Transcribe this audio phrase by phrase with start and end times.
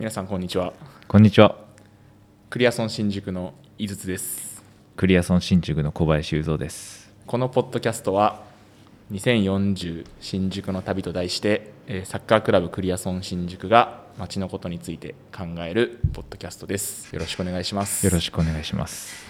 [0.00, 0.72] 皆さんこんにちは。
[1.08, 1.56] こんにちは。
[2.48, 4.64] クリアソン新宿の井筒です。
[4.96, 7.12] クリアソン新宿の小林雄三です。
[7.26, 8.42] このポッドキャストは
[9.12, 17.12] 2040新宿の旅と題してえーサッカークラブクリアソン新宿が街のことについて考えるポッドキャストです。
[17.12, 18.06] よろしくお願いします。
[18.06, 19.26] よろしくお願いします。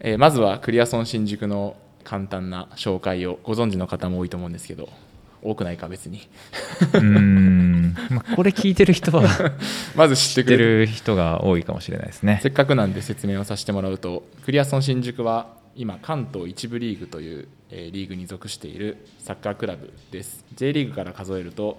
[0.00, 4.88] えーまずはクリアソン新宿の簡単な紹介をご存知の方も多いと思うんですけど
[5.42, 6.28] 多くないか別に。
[6.92, 9.24] うーん、まあ、これ聞いてる人は
[9.96, 10.78] まず知ってくれる。
[10.80, 12.40] る人が多いかもしれないですね。
[12.42, 20.44] せっかくなんで説明をさせてもらうとクリアソン新宿は今関東一部リーグという、えーリーグに属しているサッカークラブです。
[20.54, 21.78] J リーグから数えると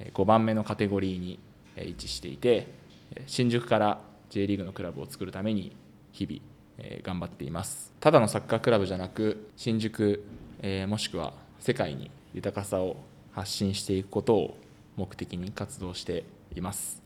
[0.00, 1.38] えー5番目のカテゴリーに
[1.76, 2.66] えー位置していて
[3.14, 5.72] えー新宿から J リーグのクラブを作るために
[6.12, 6.40] 日々
[6.78, 7.92] えー頑張っています。
[8.00, 10.24] ただのサッカークラブじゃなく新宿
[10.60, 12.96] えーもしくは世界に豊かさを
[13.38, 14.58] 発信していくことを
[14.96, 16.24] 目的に活動して
[16.56, 17.02] います。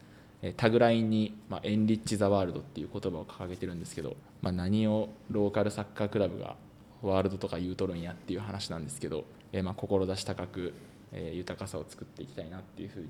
[0.56, 6.56] タグラインに、まあ、エンリッチ・ザ・ワールドっていう言葉を掲げてるんですけど、まあ、何をローカルサッカークラブが
[7.02, 10.72] ワールドとか言うとるんやっていう話なんですけど、えーまあ、志高く、
[11.12, 13.06] えー豊かさを作っていきたいなっていうふうに、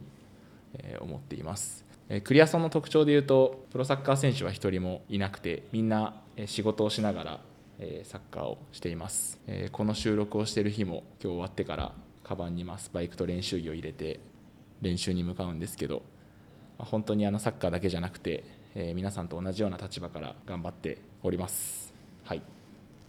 [0.75, 7.41] えー思っています、えークリアソンの特徴でいうとプロサッカー選手は一人もいなくてみんな仕事をしながら、
[7.79, 11.93] えーサッカーをしています、えーこの収録をしてる日も今日終わってから
[12.33, 14.21] カバンにまあスパイクと練習着を入れて
[14.81, 16.03] 練習に向かうんですけど
[16.79, 21.93] まあ本当にあのサッカーだけじゃなくて、えー皆さんと同じような立場から頑張っております。
[22.25, 22.41] はい、っ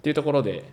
[0.01, 0.65] ていうところで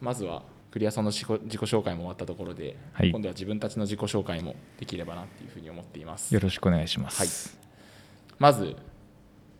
[0.00, 3.10] まずはクリアソンの自己紹介も終わったところで、はい。
[3.10, 6.34] 今度は自分たちの自己紹介もできればなっていうふうに思っています。
[6.34, 6.40] よ。
[6.40, 7.58] ろしくお願いします、
[8.38, 8.76] まず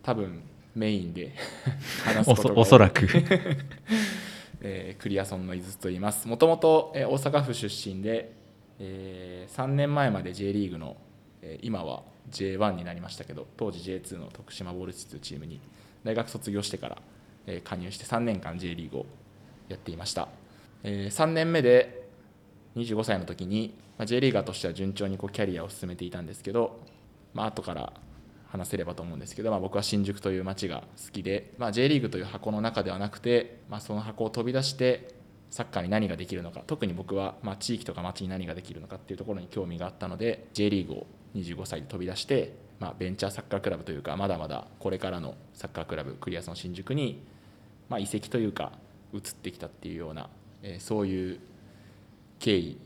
[0.03, 0.43] 多分
[0.75, 1.33] メインで
[2.05, 3.07] 話すことおそらく
[4.61, 6.27] えークリアソンの井筒と言います。
[6.27, 8.33] もともと大阪府出身で、
[8.79, 10.97] え3年前まで J リーグの、
[11.41, 15.59] えー今は J1 になりましたけど当時 J2 の徳島ボルチというチームに
[16.03, 16.97] 大学卒業してから、
[17.47, 19.05] えー加入して3年間 J リーグを
[19.67, 20.27] やっていました、
[20.83, 22.07] え3年目で
[22.75, 26.79] 25歳の時に、まあ、J リーガーとしては順調にこうキャリアを進めていたんですけど、
[27.33, 27.93] まあ後から
[28.51, 35.15] 話せればと思うんですけど、まあ、僕は新宿という街が好きで、まあ、J リーグという箱の中ではなくて、まあ、その箱を飛び出して
[35.51, 47.23] サッカーに何ができるのか特に僕はま地域とか街に何ができるのかっていうところに興味があったので J リーグを25歳で飛び出して、まあ、ベンチャーサッカークラブというかまだまだこれからのサッカークラブクリアソン新宿に、
[47.99, 48.71] 移籍というか
[49.13, 50.29] 移ってきたっていうような、
[50.63, 51.39] えーそういう
[52.39, 52.79] 経緯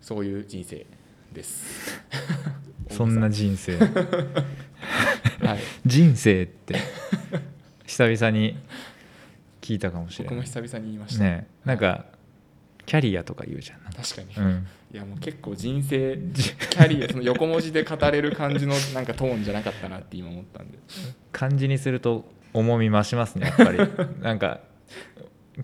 [0.00, 0.86] そういう人生
[1.32, 2.00] です。
[2.90, 3.76] そんな人生。
[3.78, 3.84] は
[5.54, 5.58] い。
[5.86, 6.76] 人生って。
[7.86, 8.56] 久々に
[9.60, 10.36] 聞いたかもしれない。
[10.36, 11.46] 僕も久々に言いました、ね。
[11.64, 12.06] なんか
[12.86, 13.80] キャリアとか言うじゃん。
[13.92, 14.66] 確かに、うん。
[14.92, 20.78] いやもう結構人生キャリアその横文字で語れる感じのなんかトーンじゃなかったなって今思ったんで。
[21.32, 23.78] 漢字にすると重み増しますねやっぱり。
[24.20, 24.60] なんか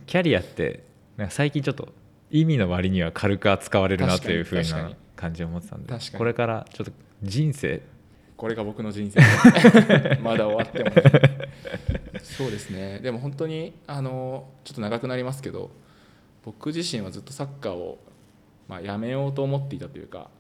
[0.07, 0.85] キャリアって
[1.17, 1.93] なんか最近ちょっと
[2.31, 6.19] 意味の割には軽く扱われるなというふうな感じを持ってたんで確かに。
[6.19, 7.83] これからちょっと人生。
[8.37, 9.21] これが僕の人生。
[10.21, 10.91] まだ終わっても
[12.23, 13.01] そうですね。
[13.01, 15.71] でも本当にあのちょっと長くなりますけど
[16.45, 17.99] 僕自身はずっとサッカーを、
[18.69, 20.31] まあ、やめようと思っていたというか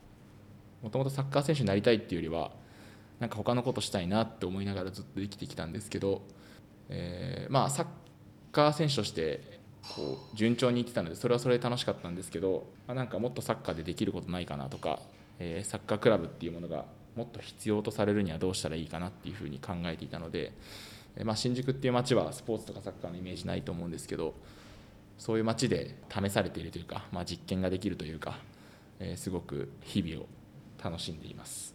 [0.82, 2.52] もともとサッカー選手になりたいっていうよりは
[3.18, 6.22] なんか他のことしたいなって思いながらずっと生きてきたんですけど、
[6.90, 7.86] えーまあサッ
[8.52, 9.60] カー選手として
[9.94, 15.00] こう順調にいってたのでそれはそれで楽しかったんですけど、まあ、なんかもっとサッカーでできることないかなとか、
[15.38, 16.84] えサッカークラブっていうものが
[17.16, 20.52] もっと必要とされるにはどうしたらいいかなっていうふうに考えていたので、
[21.16, 24.34] えまあ、新宿っていう街はスポーツとかサッカーのイメージないと思うんですけど
[25.18, 28.38] そういう街で試されているというか、まあ、実験ができるというか、
[29.00, 30.26] えーすごく日々を
[30.82, 31.74] 楽しんでいます。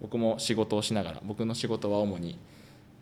[0.00, 2.38] 僕も仕事をしながら僕の仕事は主に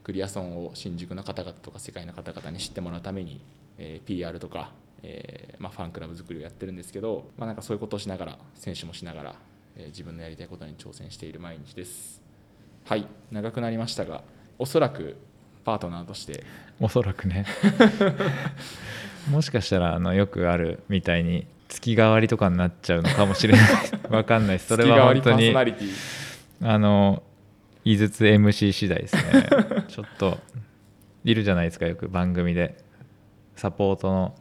[0.03, 3.41] クリアソンを新宿の方々とか世界の方々に知ってもらうために、
[3.79, 9.35] えー PR とか、えーまあ、ファンクラブ作りをやってるんですけど、まあ、なんかそういうことをしながら選手もしながら、
[9.77, 12.23] えー自分のやりたいことに挑戦している毎日です。
[12.85, 14.23] はい長くなりましたが
[14.59, 15.17] おそらく
[15.65, 16.45] パートナーとして。
[16.81, 17.45] おそらくね。
[19.31, 23.63] もしかしたらあのよくあるみたいに月替わりとかになっちゃうのかもしれない。
[24.09, 24.59] わかんない。
[24.61, 25.53] それは本当に
[26.63, 27.23] あの
[27.85, 29.23] 井筒 MC 次第ですね。
[29.89, 30.39] ちょっと
[31.25, 32.09] いるじゃないですかよく。
[32.09, 32.85] 番組で。
[33.57, 34.35] サポートの、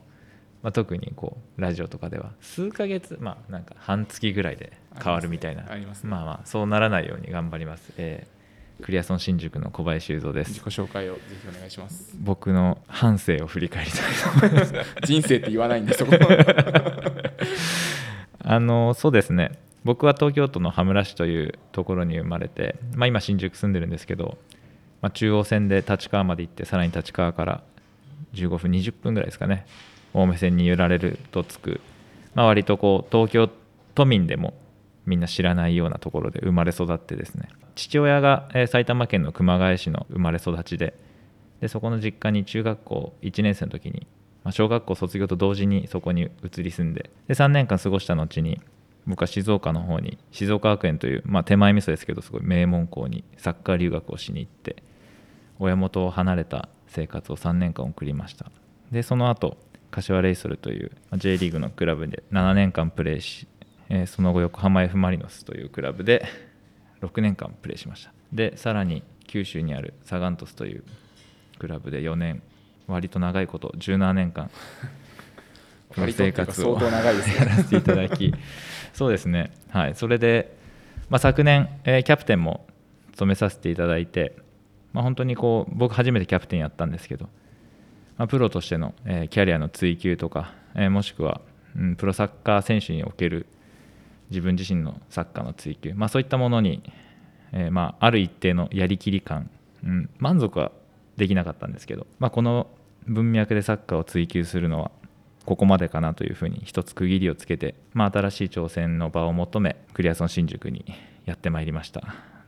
[0.62, 2.34] まあ、特にこうラジオとかでは。
[2.42, 5.66] 数ヶ月まあなんか半月ぐらいで変わるみたいな。
[5.70, 6.10] ありますね。
[6.10, 8.36] まあまあそうならないように頑張ります、えー
[8.82, 10.50] クリアソン新宿の小林雄三です。
[10.50, 12.14] 自己紹介をぜひお願いします。
[12.20, 14.74] 僕の半生を振り返りたいと思います。
[15.08, 16.12] 人生って言わないんでそこ。
[18.44, 19.52] あのそうですね。
[19.86, 24.38] 僕は東京都の羽村市というところに生まれて、まあ、今新宿住んでるんですけど、
[25.02, 27.62] まあ、中央線で立川まで行ってさらに立川から
[28.34, 29.66] 15分20分ぐらいですかね。
[30.14, 31.82] 青梅線に揺られると着く、
[32.34, 33.50] まあ、割とこう東京
[33.94, 34.54] 都民でも
[35.06, 37.50] みんな知らないようなところで生まれ育ってですね。
[37.76, 40.98] 父親が、埼玉県の熊谷市の生まれ育ちで
[41.62, 44.08] でそこの実家に中学校1年生の時に、
[44.44, 48.62] まあ、小学校卒業と同時にそこに移り住んでで3年間過ごした後に
[49.08, 54.84] 僕は静岡の方に静岡学園という、まあ、手前味噌ですけどすごい名門校にサッカー留学をしに行って
[55.60, 58.52] 親元を離れた生活を3年間送りました。
[58.92, 59.58] でその後
[59.92, 63.48] 柏レイソルという J リーグのクラブで7年間プレーし、
[63.90, 66.26] えーその後横浜 F・ マリノスというクラブで
[67.02, 68.12] 6年間プレーしました。
[68.34, 70.84] でさらに九州にあるサガン鳥栖という
[71.60, 72.42] クラブで4年
[72.88, 74.50] 割と長いこと17年間
[75.92, 77.14] プロ生活をやら
[77.58, 78.34] せていただき
[78.94, 79.52] そうですね。
[79.70, 79.96] はい。
[79.96, 80.56] それで、
[81.10, 82.66] まあ、昨年、えーキャプテンも
[83.14, 84.36] 務めさせていただいて、
[84.94, 87.30] まあ、本当にこう僕初めてキャプテンやったんですけど、
[88.18, 91.42] まあ、プロとしての、えーキャリアの追求とか、えーもしくは、
[91.76, 93.46] うん、プロサッカー選手における
[94.30, 96.82] 自分自身のサッカーの追求、まあ、そういったものに、
[97.52, 99.50] えーまあ、ある一定のやりきり感、
[99.84, 100.72] うん、満足は
[101.18, 102.68] できなかったんですけど、まあ、この
[103.08, 104.92] 文脈でサッカーを追求するのは
[105.46, 110.86] ここまでかなというふうに一つ区切りをつけて、まあ、新しい挑戦の場を求めクリアソン新宿に
[111.26, 112.02] やってまいりました、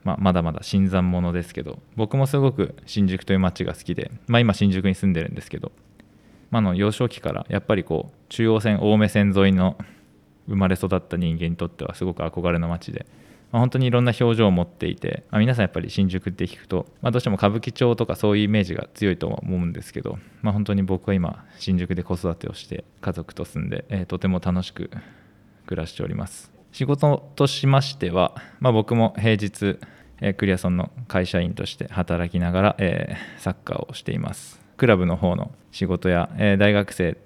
[0.03, 5.71] まあ、まだまだ新参者ですけど僕もすごく新宿という街が好きで、まあ、今新宿に住んでるんですけど、
[6.49, 9.77] まあ、の幼少期からやっぱりこう中央線青梅線沿いの
[10.47, 13.05] 生まれ育った人間にとってはすごく憧れの街で、
[13.51, 24.89] まあ、本当にいろんな表情を持っていて、まあ、皆さんやっぱり新宿って聞くと、まあ、どうしても歌舞伎町とかそういうイメージが強いとは思うんですけど、まあ、本当に僕は今新宿で子育てをして家族と住んで、えーとても楽しく
[25.65, 26.51] 暮らしております。
[26.71, 29.79] 仕事としましては、まあ、僕も平日、
[30.21, 34.59] えークリアソンの会社員として働きながら、えーサッカーをしています。
[34.77, 37.17] クラブの方の仕事や、えー大学生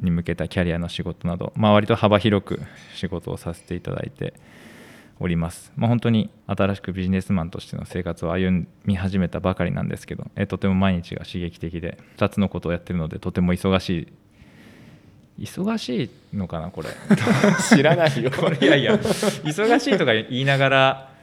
[0.00, 2.60] に向けたキャリアの仕事など、まあ、割と幅広く
[2.94, 4.34] 仕事をさせていただいて
[5.20, 14.12] おります、まあ、本当に新しくビジネスマンとしての生活を歩み始めたばかりなんですけど、えーとても毎日が刺激的で2つのことをやってるのでとても忙しい。
[15.36, 16.88] 忙しいのかなこれ。
[17.68, 18.30] 知らないよ。
[18.38, 21.13] これいやいや忙しいとか言いながら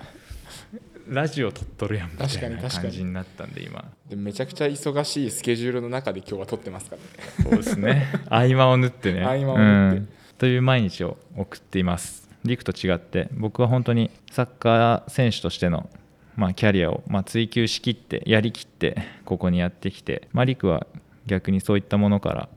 [1.08, 2.84] ラジオ撮っとるやんみたいな確かに確かに。
[2.84, 3.92] 感じになったんで今。
[4.10, 7.50] でもめちゃくちゃ忙しいスケジュールの中で今日は撮ってますからね。
[7.50, 8.08] そうですね。
[8.30, 9.24] 合間を縫ってね。
[9.24, 9.98] 合間を縫って。
[9.98, 10.10] うん。
[10.38, 12.30] という毎日を送っています。
[12.44, 13.30] リクと違って。
[13.34, 15.90] 僕は本当にサッカー選手としての、
[16.36, 20.88] まあ、キャリアを、まあ、追求しきってやりきってここにやってきて、まあ、リクは
[21.28, 22.50] 逆にそういったものから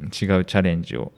[0.00, 1.12] 違うチャレンジを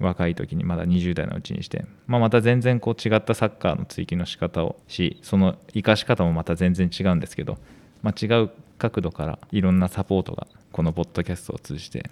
[0.00, 7.58] 若い時にまだ20代のうちにして、まあ、また全然こう違ったサッカーの追求の仕方をしその生かし方もまた全然違うんですけど、
[8.02, 12.10] まあ、違う角度からいろんなサポートがこのポッドキャストを通じて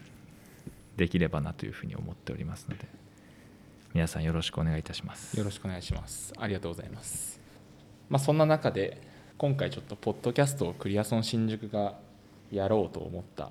[0.97, 2.87] できればなというふうに思っておりますので
[3.93, 5.39] 皆さんよろしくお願いいたします。
[5.39, 6.33] よろしくお願いします。
[6.37, 7.41] ありがとうございます。
[8.09, 9.01] まあそんな中で
[9.39, 11.95] 今回ちょっとポッドキャストをクリアソン新宿が
[12.51, 13.51] やろうと思った、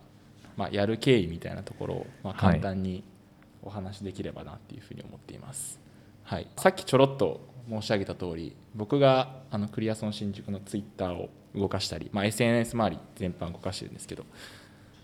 [0.58, 3.04] まあ、やる経緯みたいなところをまあ簡単に
[3.64, 5.80] お話しできればなっていうふうに思っています、
[6.24, 14.26] はい、さっきちょろっと申し上げた通り僕があのクリアソン新宿のツイッターを動かしたり、まあ、SNS 周り全般動かしてるんですけど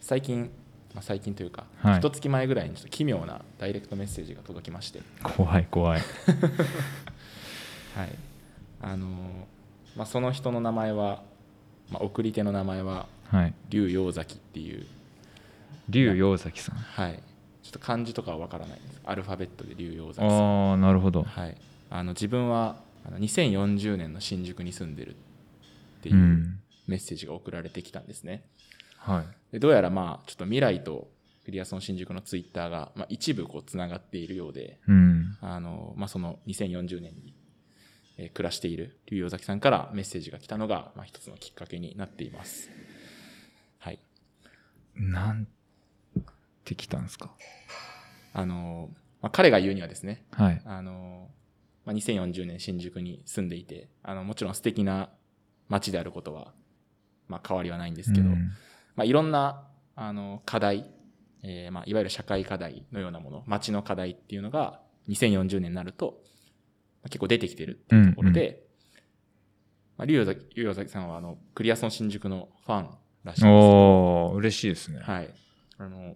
[0.01, 0.49] 最近、
[0.93, 1.99] まあ、最近というか、はい。
[1.99, 5.01] 一月前ぐらいにちょっと奇妙なダイレクトメッセージが届きまして。
[5.21, 6.01] 怖い怖い。
[7.95, 8.09] はい。
[8.81, 9.09] あのー
[9.95, 11.21] まあ、その人の名前は、
[11.91, 13.53] まあ、送り手の名前ははい。
[13.69, 14.87] 龍陽崎っていう、
[15.89, 16.75] 龍陽崎さん。
[16.75, 17.19] はい、
[17.69, 19.01] ちょっと漢字とかは分からないんです。
[19.05, 21.21] アルファベットで龍陽崎さん、ああなるほど。
[21.21, 21.55] はい、
[21.91, 25.13] あの自分はあの2040年の新宿に住んでるっ
[26.01, 26.59] ていううん。
[26.87, 28.43] メッセージが送られてきたんですね。
[28.97, 29.25] はい。
[29.51, 31.11] でどうやらまあちょっと未来と
[31.45, 35.37] クリアソン新宿のツイッターが、まあ、一部こうつながっているようでうん。
[35.39, 37.35] あの、まあ、その2040年に、
[38.17, 42.69] えー暮らしている龍陽崎さんからメッセージが来たのが、まあ、一つのきっかけになっています。
[43.77, 43.99] はい。
[44.95, 45.47] なん
[46.65, 47.31] てきたんですか？
[48.33, 48.89] あの、
[49.21, 50.61] まあ、彼が言うにはですね、はい。
[50.65, 51.29] あの、
[51.85, 55.09] まあ、2040年新宿に住んでいて、あの、もちろん素敵な
[55.67, 56.53] 街であることは、
[57.27, 58.51] まあ、変わりはないんですけど、うん。
[58.95, 60.89] まあ、いろんな、あの、課題、
[61.43, 66.21] えーまあ、いわゆる社会課題のようなもの、街の課題っていうのが、2040年になると、
[67.01, 68.63] まあ結構出てきてるっていうところで、
[69.97, 72.89] まあ、龍陽崎龍陽崎さんは、あの、クリアソン新宿のファン
[73.23, 73.65] らしいんです。
[73.65, 74.99] おお嬉しいですね。
[75.01, 75.29] はい。
[75.77, 76.15] あの、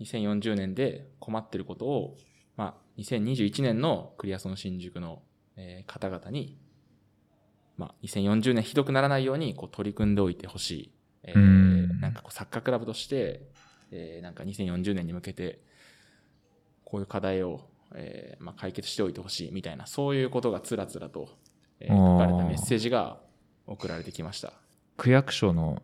[0.00, 2.16] 2040年で困ってることを、
[2.56, 5.22] まあ、2021年のクリアソン新宿の
[5.56, 6.58] えー方々に、
[7.76, 10.92] まあ、2040年ひどくならないようにこう取り組んでおいてほしい。
[11.24, 13.48] えーうんなんかこうサッカークラブとして、
[13.90, 15.60] えーなんか2040年に向けて、
[16.84, 21.28] こういう課題を、えーまあ、解決しておいてほしいみたいな、そういうことがつらつらと、
[21.80, 23.18] えー書かれたメッセージが
[23.66, 24.52] 送られてきました。
[24.96, 25.82] 区役所の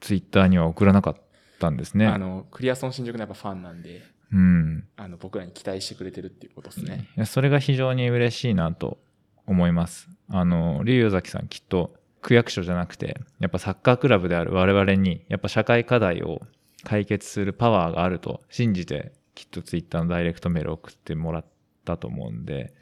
[0.00, 1.20] ツイッターには送らなかった
[1.68, 2.06] んですね。
[2.06, 4.02] あの、クリアソン新宿のやっぱファンなんで、
[4.32, 4.86] うん。
[4.96, 7.08] あの、僕らに期待してくれてるっていうことですね。
[7.16, 8.98] いやそれが非常に嬉しいなと
[9.46, 10.08] 思います。
[10.28, 16.40] あの、龍洋崎さんきっと区役所じゃなくて、やっぱサッカークラブである我々に、やっぱ社会課題を
[16.84, 21.44] 解決するパワーがあると信じて、きっとツイッターのダイレクトメールを送ってもらっ
[21.84, 22.72] たと思うんで、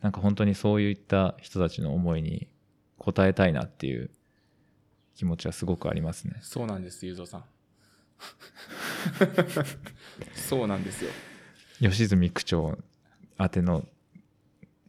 [0.00, 2.48] なんか本当にそういった人たちの思いに
[2.98, 4.10] 応えたいなっていう
[5.14, 6.36] 気持ちはすごくありますね。
[6.42, 7.44] そうなんです、ゆうぞうさん。
[10.34, 11.10] そうなんですよ。
[11.80, 12.78] 吉住区長
[13.38, 13.84] 宛ての、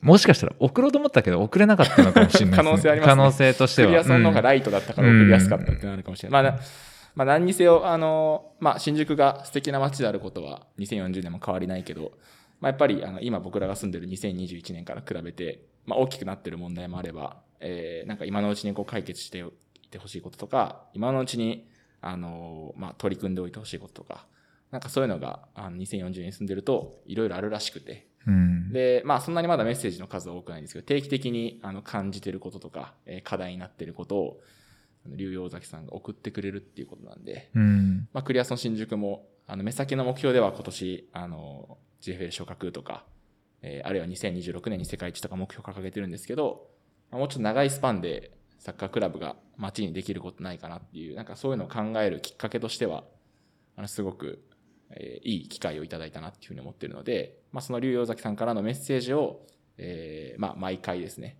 [0.01, 2.57] もしかしたら送ろうと思ったけど送れなかったのかもしれないね。
[2.57, 3.88] 可能性ありますね可能性としては。
[3.88, 6.43] クリアソンの方がうんライトだったから送りやすかったってなるかもしれない。
[6.43, 6.60] まあな、
[7.15, 12.13] まあ何にせよ、あの、まあ新宿が素敵な街であることは2040年も変わりないけど、
[12.60, 21.67] まあやっぱりあの今僕らが住んでる2021年から比べて、まあ大きくなってる問題もあれば、えー、なんか今のうちにこう解決していてほしいこととか、今のうちに、
[22.01, 24.25] あの、まあ取り組んでおいてほしいこととか、
[24.71, 28.71] なんかそういうのがあの2040年に住んでるといろいろあるらしくて、うん。
[28.71, 34.41] で、まあそんなにまだメッセージの数は多くないんですけど、定期的にあの感じてることとか、えー課題になってることを、
[35.05, 38.09] 竜陽崎さんが送ってくれるっていうことなんで、うん。
[38.13, 43.05] まあクリアソン新宿も、あの目先の目標では今年、あの、GFL 昇格とか、
[43.61, 46.67] えーあるいは2026年に世界一とか目標掲げてるんですけど、
[47.09, 48.37] まあもうちょっと長いスパンで
[48.67, 53.05] サッカークラブが街にできることないかなっていう、なんかそういうのを考えるきっかけとしては、
[53.77, 54.43] あの、すごく、
[54.89, 59.39] えーいい機会をいただいたなっていうふうに思ってるので、まあ、その竜陽崎さんからのメッセージを、
[59.77, 61.38] えーまあ、毎回ですね、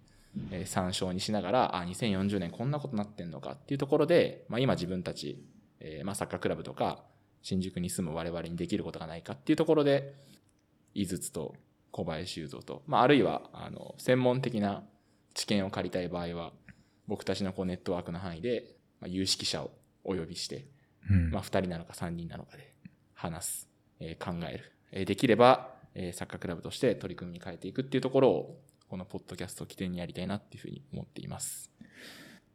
[0.52, 5.44] えー参照にしながら、あ、2040年こんなことなってんのかっていうところで、まあ、今自分たち、
[5.82, 7.04] えーまあ、サッカークラブとか、
[7.42, 10.14] 新宿に住む我々にできることがないかっていうところで、
[10.94, 11.56] 井筒と
[11.92, 14.86] 小林雄三と、まあ、あるいは、あの、専門的な
[15.34, 16.54] 知見を借りたい場合は、
[17.08, 19.72] 僕たちのこうネットワークの範囲で、まあ、有識者を
[20.04, 20.66] お呼びして、
[21.10, 22.74] うんまあ、2人なのか3人なのかで
[23.14, 23.68] 話す、
[24.00, 31.72] えー考える、えーできれば、えーサッカークラブとして取り組みに変えていくっていうところを、このポッドキャストを起点にやりたいなっていうふうに思っています。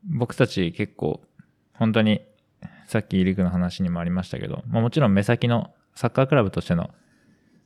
[0.04, 1.22] 僕たち結構、
[1.74, 2.22] 本当に、
[2.86, 6.90] さっきリクの話にもありましたけど、まあ、もちろん目先のサッカークラブとしての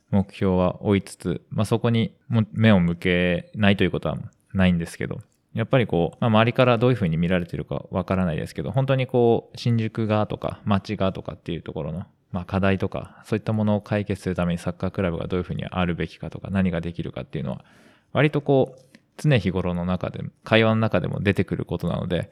[0.09, 4.17] 目標は追いつつ、まあ、そこにも目を向けないということは
[4.53, 5.19] ないんですけど、
[5.57, 17.65] やっぱりこう、まあ、周りからどういうふうに見られてるかわからないですけど、本当にこう、新宿側とか街側とかっていうところの、まあ、課題とか、そういったものを解決するためにサッカークラブがどういうふうにあるべきかとか、何ができるかっていうのは、
[18.13, 22.29] 割とこう、常日頃の中で、会話の中でも出てくることなので、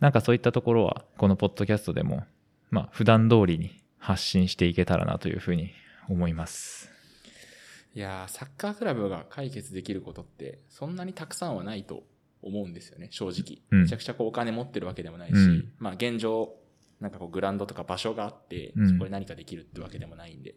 [0.00, 2.24] なんかそういったところは、このポッドキャストでも、
[2.70, 5.70] まあ、普段通りに発信していけたらなというふうに
[6.10, 6.92] 思います。
[7.94, 12.02] いや、サッカークラブが解決できることって、そんなにたくさんはないと
[12.42, 13.62] 思うんですよね、正直。
[13.70, 13.82] うん。
[13.82, 15.72] めちゃくちゃこうお金持ってるわけでもないし、うん。
[15.78, 16.54] まあ現状、
[17.00, 18.92] なんかこうグラウンドとか場所があって、うん。
[18.92, 20.54] そこで何かできるってわけでもないんで。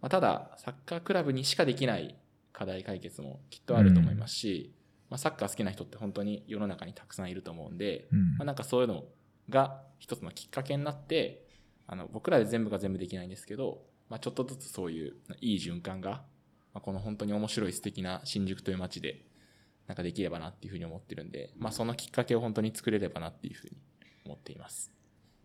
[0.00, 2.16] まあ、ただ、サッカークラブにしかできない
[2.52, 4.74] 課題解決もきっとあると思いますし、
[5.08, 8.36] まあ、サッカー好きな人って本当に世の中にたくさんいると思うんで、うん。
[8.36, 9.04] まあ、なんかそういうの
[9.48, 11.46] が一つのきっかけになって、
[11.86, 16.22] あの、僕らで全部が全部できないんですけど、まあ、ちょっとずつそういういい循環が、
[16.74, 19.24] まあ、この本当に面白い素敵な新宿という街で、
[19.86, 23.76] なんかできればなっていうふうに思ってるんで、まあ、そのきっかけを本当に作れればなっていうふうに
[24.24, 24.90] 思っています。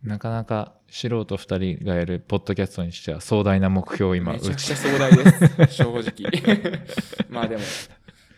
[0.02, 5.74] なかなか素人2人がやるポッドキャストにしては壮大な目標を今めちゃくちゃ壮大です。
[5.74, 6.80] 正直。
[7.28, 7.62] まあでも、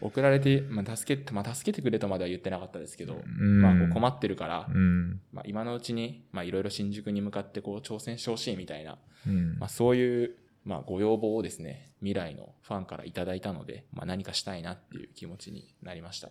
[0.01, 10.37] 送られて、まあ、助けて、まあ、助けてくれとまでは言ってなかったですけど、うんまあ、こう困ってるから、うんまあ、今のうちに、まあ、いろいろ新宿に向かってこう挑戦してほしいみたいな、うんまあ、そういう、
[10.71, 16.29] まあ、ご要望をですね、未来のファンからいただいたので、まあ、何かしたいなっていう気持ちになりました。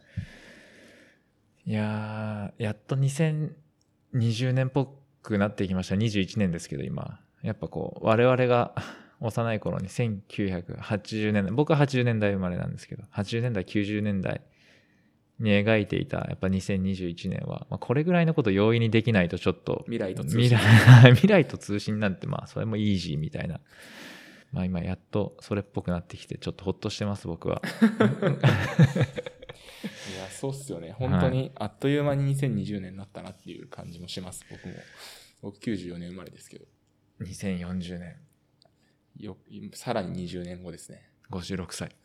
[1.65, 5.96] いやーやっと2020年っぽくなってきました。
[5.96, 7.19] 21年ですけど今。
[7.41, 8.74] やっぱこう我々が
[9.19, 14.41] 幼い頃に1980年代僕は80年代生まれなんですけど80年代90年代
[15.39, 20.58] に描いていたやっぱ2021年は、まあ、これぐらいのこと容易にできないとちょっと未来と通信。
[20.58, 23.60] 未来 未来と通信なんてまあそれもイージーみたいな
[24.51, 27.61] まあ今やっとそれっぽくなってきてちょっとほっとしてます僕は。
[30.13, 30.91] いや、そうっすよね。
[30.91, 34.73] 本当に、あっという間に2020年になったなっていう感じもします、僕も。
[35.41, 36.65] 僕94年生まれですけど、
[37.21, 38.17] 2040年。
[39.17, 39.37] よ
[39.73, 41.09] さらに20年後ですね。
[41.29, 41.95] 56歳。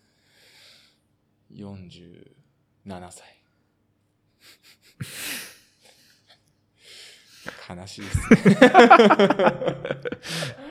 [1.53, 2.33] 47
[3.11, 3.41] 歳。
[7.77, 8.57] 悲しいですね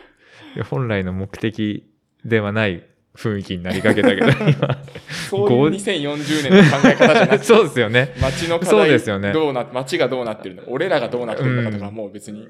[0.62, 1.90] 本来の目的
[2.24, 2.84] ではない
[3.16, 4.84] 雰囲気になりかけたけど 今。
[5.30, 8.14] そういう2040年の考え方じゃなくてそうですよね。
[8.22, 9.32] 街の課そう題ですよね。
[9.32, 10.64] どうな街がどうなってるの？
[10.68, 11.96] 俺らがどうなってるのかとか、うん。
[11.96, 12.48] もう別に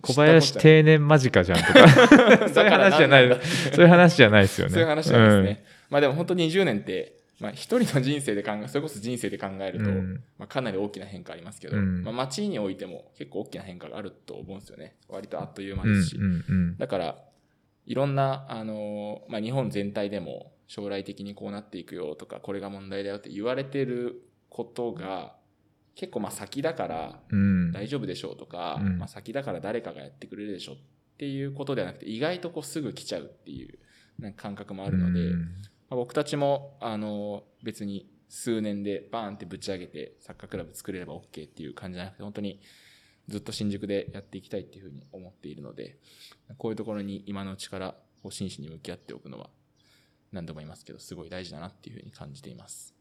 [0.00, 1.72] 小林定年間近じゃんとか。
[1.74, 3.40] た そういう話じゃない。
[3.72, 4.72] そういう話じゃないですよね。
[4.72, 7.12] そういう話なんですね、まあでも本当に20年って
[7.44, 10.24] まあ一人の人生で考えそれこそ人生で考えると、うん。
[10.38, 12.02] まあ、かなり大きな変化ありますけど、うん。
[12.02, 14.96] まあ、街においても結構大きな変化があると思うんですよね。
[15.08, 16.78] 割とあっという間うんですし、うんうん。
[16.78, 17.18] だから
[17.84, 25.36] いろんな、あのーまあ、日本全体でも将来的にこうなっていくよとかこれが問題だよって言われてることが
[25.96, 27.72] 結構まあ先だからうん。
[27.72, 28.98] 大丈夫でしょうとか、うん。
[28.98, 30.76] まあ、先だから誰かがやってくれるでしょっ
[31.18, 33.78] ていうことではなくて意外とこうすぐ来ちゃうっていう
[34.18, 35.48] なんか感覚もあるので、うん
[35.90, 42.60] まあ、僕たちもあの別に数年でバーンってぶち上げてサッカークラブ作れれば OK っていう感じじゃなくて本当に
[43.28, 45.98] ずっと新宿でやっていきたいっていうふうに思っているので
[46.58, 49.50] こういうところに今のうちからこう真摯に向き合っておくのは
[50.32, 52.94] 何度も言いますけどすごい大事だなっていうふうに感じています。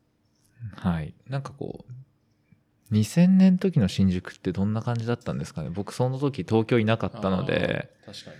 [0.75, 1.13] はい。
[1.27, 5.69] なんかこう2000年時の新宿ってどんな感じだったんですかね？
[5.71, 7.89] 僕その時東京いなかったので。
[8.05, 8.37] 確かに、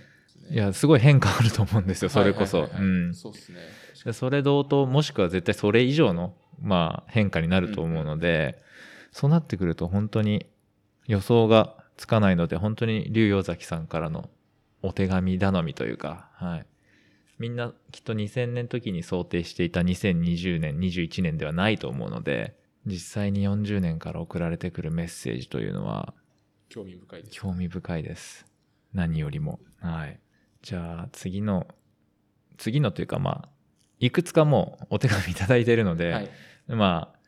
[0.50, 2.68] いやすごい変化あると思うんですよそれこそ。
[3.12, 3.60] そうですね。
[4.04, 8.62] でそれ同等もしくは絶対それ以上の、まあ、変化になると思うので、
[9.12, 10.46] そうなってくると本当に
[11.06, 14.28] 予想がつかないので本当に龍洋崎さんからの
[14.82, 16.66] お手紙頼みというか、はい、
[17.38, 26.12] みんなきっと2000年時に想定していた2020年21年ではないと思うので実際に40年から送られてくるメッセージというのは
[26.68, 27.34] 興味深いです。
[27.40, 28.46] 興味深いです。
[28.92, 29.60] 何よりも。
[29.80, 30.18] はい
[30.64, 31.66] じゃあ次の
[32.56, 33.48] 次のというかまあ
[34.00, 36.30] いくつかもうお手紙いただいているので、はい、
[36.68, 37.18] まあ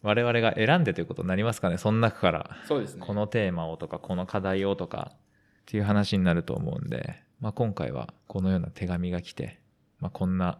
[0.00, 2.56] 我々が選んでということになりますかねその中から。
[2.66, 3.04] そうですね。
[3.04, 5.18] このテーマをとかこの課題をとかっ
[5.66, 9.60] ていう話になると思うんで、まあ、今回はこのような手紙が来て、
[10.00, 10.58] まあ、こんな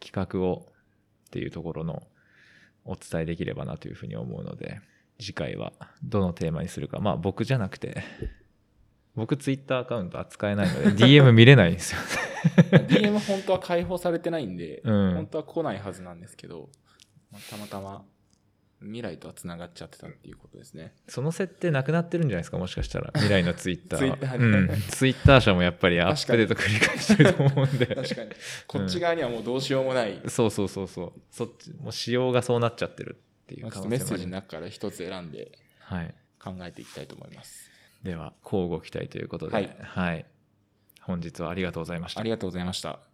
[0.00, 0.66] 企画を
[1.28, 2.02] っていうところの
[2.84, 4.80] お伝えできればなというふうに思うので
[5.20, 6.98] 次回はどのテーマにするか。
[6.98, 8.02] まあ僕じゃなくて
[9.20, 12.00] 僕ツイッターアカウント扱えないので DM 見れないんですよ。
[12.88, 15.14] DM 本当は開放されてないんで、うん。
[15.14, 16.70] 本当は来ないはずなんですけど、
[17.30, 18.02] まあたまたま
[18.80, 20.94] 未来とは繋がっちゃってたっていうことですね。
[21.06, 23.10] その設定なくなってるんじゃないですかもしかしたら。
[23.16, 24.16] 未来のツイッターは。
[24.16, 27.86] Twitter うん、ツイッター社もやっぱりアップデート繰り返してると思うんで。
[27.94, 28.30] 確かに。
[28.66, 31.20] こっち側にはもうどうしようもない、そうそうそうそう。
[31.30, 36.14] そっちもう仕様がそうなっちゃってるっていうまあメッセージの中から一つ選んではい。
[36.42, 37.69] 考えていきたいと思います。
[38.02, 39.54] では交互期待ということで。
[39.54, 39.76] はい。
[39.80, 40.26] はい、
[41.02, 42.20] 本日はありがとうございました。
[42.20, 43.09] ありがとうございました。